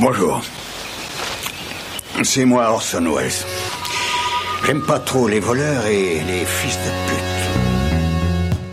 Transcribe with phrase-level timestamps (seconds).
[0.00, 0.40] Bonjour.
[2.22, 3.30] C'est moi Orson Welles.
[4.64, 7.20] J'aime pas trop les voleurs et les fils de pute.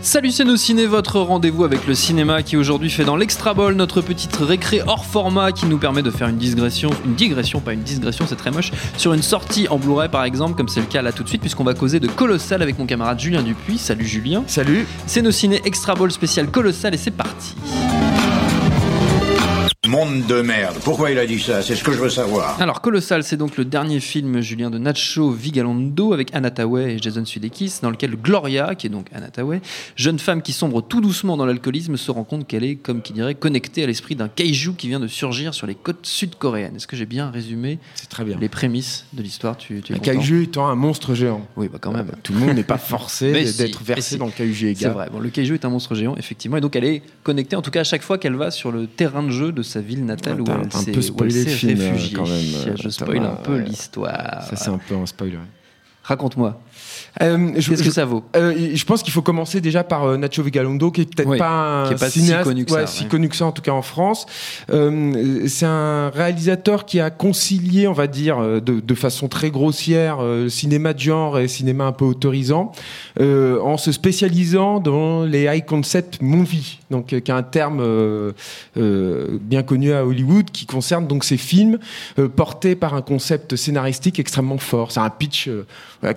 [0.00, 3.74] Salut c'est nos ciné, votre rendez-vous avec le cinéma qui aujourd'hui fait dans l'Extra Ball
[3.74, 7.74] notre petite récré hors format qui nous permet de faire une digression, une digression, pas
[7.74, 10.86] une digression, c'est très moche, sur une sortie en Blu-ray par exemple, comme c'est le
[10.86, 13.76] cas là tout de suite, puisqu'on va causer de Colossal avec mon camarade Julien Dupuis.
[13.76, 14.44] Salut Julien.
[14.46, 14.86] Salut.
[15.06, 17.54] C'est nos ciné Extra Ball spécial Colossal et c'est parti.
[19.88, 20.76] Monde de merde.
[20.84, 21.62] Pourquoi il a dit ça?
[21.62, 22.60] C'est ce que je veux savoir.
[22.60, 26.98] Alors Colossal, c'est donc le dernier film Julien de Nacho Vigalondo avec Anna Tawai et
[26.98, 29.62] Jason Sudeikis, dans lequel Gloria, qui est donc Anna Tawai,
[29.96, 33.14] jeune femme qui sombre tout doucement dans l'alcoolisme, se rend compte qu'elle est, comme qui
[33.14, 36.76] dirait, connectée à l'esprit d'un kaiju qui vient de surgir sur les côtes sud-coréennes.
[36.76, 38.36] Est-ce que j'ai bien résumé C'est très bien.
[38.38, 39.56] les prémices de l'histoire?
[39.56, 41.46] Tu, tu Un kaiju étant un monstre géant.
[41.56, 42.10] Oui, bah quand même.
[42.22, 44.18] Tout le monde n'est pas forcé d'être si, versé si.
[44.18, 45.08] dans le kaiju C'est vrai.
[45.10, 47.70] Bon, le kaiju est un monstre géant, effectivement, et donc elle est connectée, en tout
[47.70, 50.38] cas à chaque fois qu'elle va sur le terrain de jeu de sa ville natale
[50.38, 50.50] peu où
[51.20, 52.12] elle le s'est euh, réfugiée.
[52.16, 54.42] quand même, euh, Je Thomas, spoil un peu l'histoire.
[54.48, 55.38] Ça, c'est un peu un spoiler.
[56.02, 56.60] Raconte-moi.
[57.22, 58.24] Euh, Qu'est-ce que ça vaut?
[58.36, 61.38] euh, je pense qu'il faut commencer déjà par euh, Nacho Vigalondo, qui est peut-être Oui,
[61.38, 63.08] pas un qui est pas si cinéaste, connu que ouais, ça, si ouais.
[63.08, 64.26] connu que ça, en tout cas en France.
[64.68, 70.18] C'est un réalisateur qui a concilié, on va dire, de, de façon très grossière,
[70.48, 72.72] cinéma de genre et cinéma un peu autorisant,
[73.20, 77.82] en se spécialisant dans les high concept movies, donc qui est un terme
[78.76, 81.78] bien connu à Hollywood, qui concerne donc ces films
[82.36, 84.92] portés par un concept scénaristique extrêmement fort.
[84.92, 85.48] C'est un pitch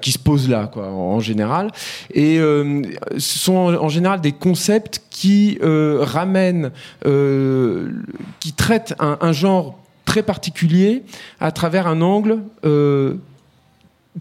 [0.02, 1.72] qui se pose là, quoi, en, général.
[2.14, 2.82] Et euh,
[3.18, 6.72] ce sont en, général des concepts qui euh, ramènent,
[7.06, 7.90] euh,
[8.40, 11.04] qui traitent un, un genre très particulier
[11.40, 12.40] à travers un angle.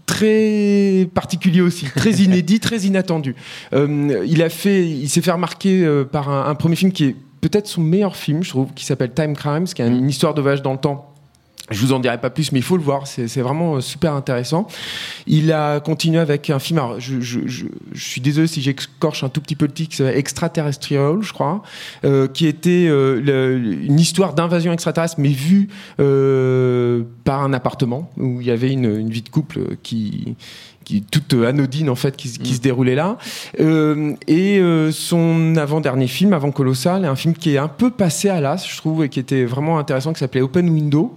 [0.07, 3.35] très particulier aussi, très inédit, très inattendu.
[3.73, 7.05] Euh, il a fait, il s'est fait remarquer euh, par un, un premier film qui
[7.05, 10.35] est peut-être son meilleur film, je trouve, qui s'appelle Time Crimes, qui est une histoire
[10.35, 11.10] de voyage dans le temps.
[11.71, 13.07] Je vous en dirai pas plus, mais il faut le voir.
[13.07, 14.67] C'est vraiment euh, super intéressant.
[15.27, 16.81] Il a continué avec un film.
[16.99, 20.03] Je, suis désolé si j'excorche un tout petit peu le titre.
[20.03, 21.63] Extraterrestrial, je crois,
[22.05, 25.69] euh, qui était euh, une histoire d'invasion extraterrestre, mais vue
[27.25, 30.37] par un appartement où il y avait une vie de couple qui
[30.85, 33.19] qui toute anodine en fait qui, qui se déroulait là.
[33.61, 37.91] Euh, et euh, son avant-dernier film avant Colossal est un film qui est un peu
[37.91, 41.17] passé à l'as je trouve et qui était vraiment intéressant qui s'appelait Open Window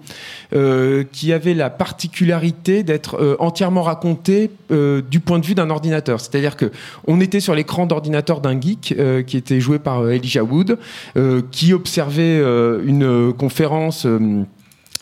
[0.54, 5.70] euh, qui avait la particularité d'être euh, entièrement raconté euh, du point de vue d'un
[5.70, 6.20] ordinateur.
[6.20, 6.72] C'est-à-dire que
[7.08, 10.78] on était sur l'écran d'ordinateur d'un geek euh, qui était joué par euh, Elijah Wood
[11.18, 14.44] euh, qui observait euh, une euh, conférence euh, euh,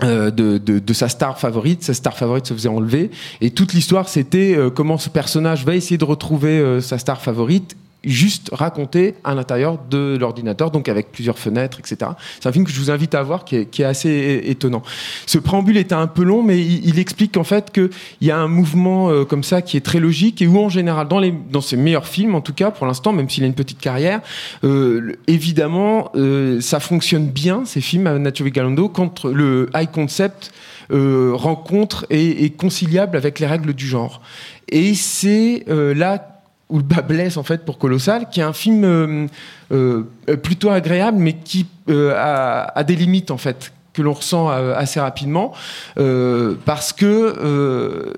[0.01, 1.83] de, de, de sa star favorite.
[1.83, 3.11] Sa star favorite se faisait enlever.
[3.39, 7.21] Et toute l'histoire, c'était euh, comment ce personnage va essayer de retrouver euh, sa star
[7.21, 12.11] favorite juste raconté à l'intérieur de l'ordinateur, donc avec plusieurs fenêtres, etc.
[12.39, 14.81] C'est un film que je vous invite à voir, qui est, assez étonnant.
[15.25, 17.89] Ce préambule était un peu long, mais il, explique en fait qu'il
[18.21, 21.07] y a un mouvement euh, comme ça qui est très logique et où en général,
[21.07, 24.21] dans, ses meilleurs films, en tout cas pour l'instant, même s'il a une petite carrière,
[24.63, 30.51] euh, évidemment, euh, ça fonctionne bien, ces films à Nacho Vigalondo, quand le high concept
[30.89, 34.21] rencontre et est conciliable avec les règles du genre.
[34.67, 36.30] Et c'est là
[36.71, 39.27] où le bas blesse en fait pour Colossal, qui est un film euh,
[39.71, 40.03] euh,
[40.41, 44.73] plutôt agréable, mais qui euh, a, a des limites en fait que l'on ressent euh,
[44.75, 45.53] assez rapidement,
[45.97, 48.13] euh, parce que euh,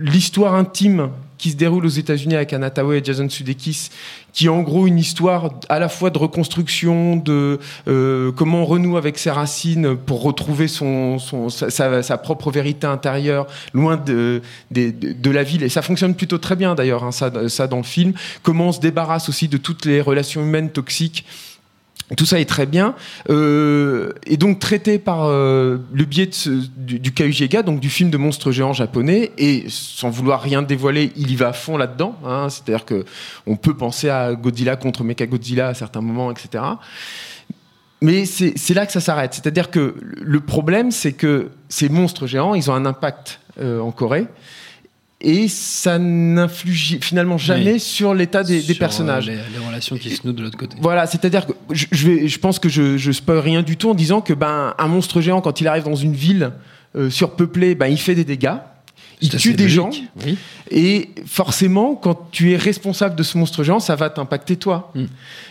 [0.00, 3.90] l'histoire intime qui se déroule aux États-Unis avec Anna Tawai et Jason Sudeikis,
[4.32, 7.58] qui est en gros une histoire à la fois de reconstruction, de
[7.88, 11.70] euh, comment on renoue avec ses racines pour retrouver son, son- sa,
[12.02, 14.40] sa- propre vérité intérieure, loin de,
[14.70, 15.62] de, de la ville.
[15.62, 18.14] Et ça fonctionne plutôt très bien d'ailleurs, hein, ça, ça dans le film.
[18.42, 21.26] Comment on se débarrasse aussi de toutes les relations humaines toxiques.
[22.16, 22.94] Tout ça est très bien.
[23.30, 26.30] Euh, et donc traité par euh, le biais
[26.76, 27.12] du, du
[27.64, 31.48] donc du film de monstre géant japonais, et sans vouloir rien dévoiler, il y va
[31.48, 32.16] à fond là-dedans.
[32.24, 32.48] hein.
[32.48, 33.04] C'est-à-dire que
[33.46, 36.62] on peut penser à Godzilla contre Mechagodzilla à certains moments, etc.
[38.02, 39.34] Mais c'est c'est là que ça s'arrête.
[39.34, 43.90] C'est-à-dire que le problème, c'est que ces monstres géants, ils ont un impact euh, en
[43.90, 44.26] Corée.
[45.20, 47.80] Et ça n'influe finalement jamais Oui.
[47.80, 49.28] sur l'état des, des Sur, personnages.
[49.28, 50.76] euh, les, les relations qui se nouent de l'autre côté.
[50.80, 53.88] Voilà, c'est-à-dire que je, je vais, je pense que je, je spoil rien du tout
[53.88, 56.52] en disant que ben un monstre géant quand il arrive dans une ville
[56.96, 58.56] euh, surpeuplée, ben il fait des dégâts,
[59.22, 59.88] il tue des gens
[60.26, 60.36] Oui.
[60.70, 64.92] et forcément quand tu es responsable de ce monstre géant, ça va t'impacter toi.
[64.94, 65.04] Mm.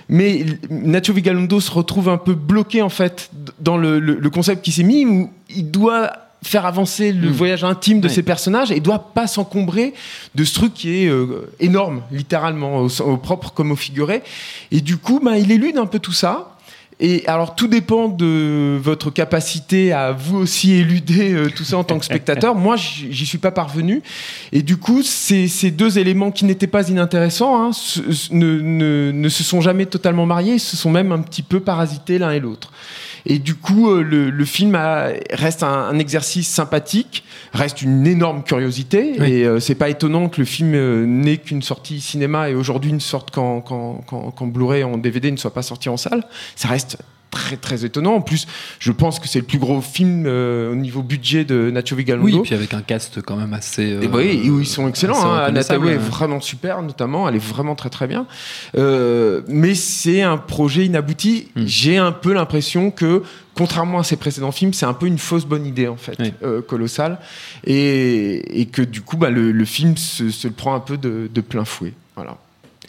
[0.09, 4.63] Mais Nacho Vigalondo se retrouve un peu bloqué en fait dans le, le- le concept
[4.63, 6.11] qui s'est mis où il doit
[6.45, 7.33] faire avancer le Mm.
[7.33, 9.93] voyage intime de ses personnages et doit pas s'encombrer
[10.35, 14.21] de ce truc qui est euh, énorme, littéralement, au, au propre comme au figuré.
[14.71, 16.51] Et du coup, ben, il élude un peu tout ça.
[17.01, 21.83] Et alors tout dépend de votre capacité à vous aussi éluder euh, tout ça en
[21.83, 22.55] tant que spectateur.
[22.65, 24.01] Moi, j'y suis pas parvenu.
[24.53, 28.61] Et du coup, ces, ces deux éléments qui n'étaient pas inintéressants hein, se- se- ne,
[28.61, 32.17] ne- ne se sont jamais totalement mariés, ils se sont même un petit peu parasités
[32.17, 32.71] l'un et l'autre.
[33.27, 37.23] Et du coup, euh, le, le film a- reste un, un exercice sympathique,
[37.53, 39.15] reste une énorme curiosité.
[39.19, 39.31] Oui.
[39.31, 42.93] Et euh, c'est pas étonnant que le film euh, n'ait qu'une sortie cinéma et aujourd'hui
[42.93, 46.23] ne sorte qu'en qu'en- qu'en- qu'en Blu-ray, en DVD, ne soit pas sorti en salle.
[46.55, 46.97] Ça reste
[47.35, 48.15] très très étonnant.
[48.15, 48.47] En plus,
[48.79, 52.37] je pense que c'est le plus gros film euh, au niveau budget de Nacho Vigalondo.
[52.37, 53.91] Oui, puis avec un cast quand même assez.
[53.91, 55.21] euh, Et bah oui, où ils sont excellents.
[55.23, 55.53] Hein.
[55.53, 57.27] Est vraiment super, notamment.
[57.27, 58.25] Elle est vraiment très très bien.
[58.77, 61.49] Euh, mais c'est un projet inabouti.
[61.55, 61.63] Hmm.
[61.65, 63.23] J'ai un peu l'impression que,
[63.53, 66.33] contrairement à ses précédents films, c'est un peu une fausse bonne idée en fait, Oui.
[66.43, 67.19] euh, colossale,
[67.65, 70.97] et, et que du coup, bah, le, le film se, se le prend un peu
[70.97, 71.93] de, de plein fouet.
[72.15, 72.37] Voilà.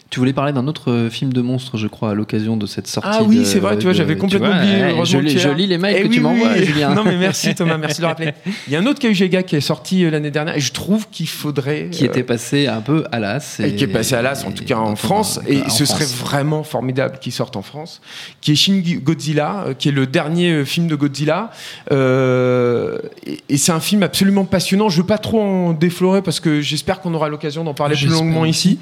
[0.09, 2.87] Tu voulais parler d'un autre euh, film de monstre, je crois, à l'occasion de cette
[2.87, 3.09] sortie.
[3.11, 5.77] Ah oui, c'est vrai, tu vois, j'avais complètement oublié, ouais, je, lis- je lis les
[5.77, 6.65] mails Eh que oui, tu m'envoies, oui.
[6.65, 6.93] Julien.
[6.95, 8.31] Non mais merci Thomas, merci de le rappeler.
[8.67, 11.07] Il y a un autre Gega qui est sorti euh, l'année dernière et je trouve
[11.09, 13.59] qu'il faudrait Qui euh, était passé un peu à l'as.
[13.59, 16.63] et qui est passé à l'as, en tout cas en France, et ce serait vraiment
[16.63, 18.01] formidable qu'il sorte en France,
[18.39, 21.51] qui est Shin Godzilla, euh, qui est le dernier euh, film de Godzilla,
[21.91, 24.89] Euh, et, et c'est un film absolument passionnant.
[24.89, 28.07] Je veux pas trop en déflorer parce que j'espère qu'on aura l'occasion d'en parler plus
[28.07, 28.79] longuement ici.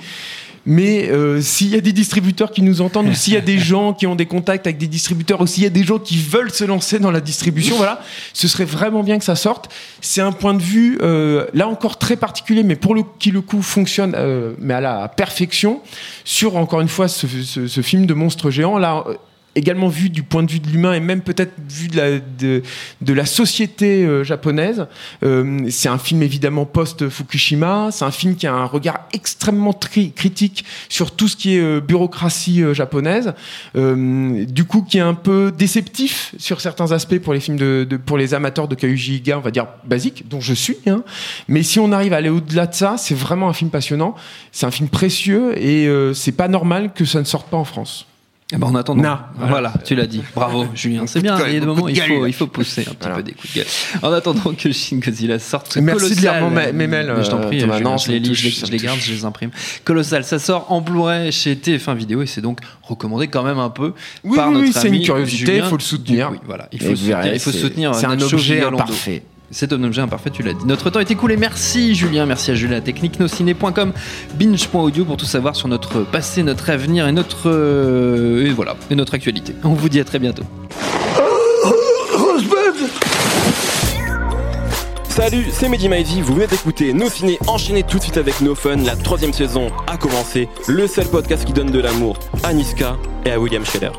[0.65, 3.59] Mais euh, s'il y a des distributeurs qui nous entendent, ou s'il y a des
[3.59, 6.17] gens qui ont des contacts avec des distributeurs, ou s'il y a des gens qui
[6.17, 8.01] veulent se lancer dans la distribution, voilà,
[8.33, 9.69] ce serait vraiment bien que ça sorte.
[10.01, 13.41] C'est un point de vue, euh, là encore très particulier, mais pour le qui le
[13.41, 15.81] coup fonctionne, euh, mais à la perfection,
[16.23, 18.77] sur encore une fois ce, ce- ce film de monstre géant.
[18.79, 19.03] Là,
[19.55, 22.61] également vu du point de vue de l'humain et même peut-être vu de la, de,
[23.01, 24.87] de la société euh, japonaise.
[25.23, 30.65] Euh, c'est un film évidemment post-Fukushima, c'est un film qui a un regard extrêmement critique
[30.89, 33.33] sur tout ce qui est euh, bureaucratie euh, japonaise,
[33.75, 37.97] du coup qui est un peu déceptif sur certains aspects pour les films de, de-
[37.97, 40.77] pour les amateurs de Kaiji Iga, on va dire basique, dont je suis.
[40.87, 41.03] hein.
[41.47, 44.15] Mais si on arrive à aller au-delà de ça, c'est vraiment un film passionnant,
[44.51, 48.05] c'est un film précieux et c'est pas normal que ça ne sorte pas en France.
[48.53, 49.73] Eh ben, en attendant, voilà.
[49.83, 50.21] tu l'as dit.
[50.35, 51.07] Bravo, Julien.
[51.07, 51.35] C'est bien.
[51.47, 53.15] Il y a des moments, de il faut, il faut pousser un petit Voilà.
[53.15, 53.67] peu des coups de gueule.
[54.03, 55.77] En attendant que Shin Godzilla sorte.
[55.77, 56.43] Merci de lire Colossal.
[56.43, 57.77] mon ma- mes mails, Je t'en euh, prie, Thomas.
[57.77, 59.49] Julien, Non, je les lis, je les, je garde, je les imprime.
[59.83, 63.71] Colossal, ça sort en Blu-ray chez TF1 Vidéo et c'est donc recommandé quand même un
[63.71, 63.93] peu
[64.23, 66.31] Oui, par oui, notre oui, c'est ami une curiosité, il faut le soutenir.
[66.45, 69.23] Voilà, il faut soutenir, il faut c'est- soutenir C'est un objet imparfait.
[69.51, 70.65] C'est un objet imparfait, tu l'as dit.
[70.65, 71.37] Notre temps est écoulé.
[71.37, 73.93] Merci Julien, merci à Julien Technique, nosciné.com,
[74.35, 78.95] binge.audio pour tout savoir sur notre passé, notre avenir et notre euh, et voilà et
[78.95, 79.53] notre actualité.
[79.63, 80.43] On vous dit à très bientôt.
[85.15, 88.53] Salut, c'est Mehdi Maizy, vous venez d'écouter Nos Ciné, enchaînez tout de suite avec No
[88.53, 92.97] Fun, la troisième saison a commencé, le seul podcast qui donne de l'amour à Niska
[93.25, 93.91] et à William Scheller.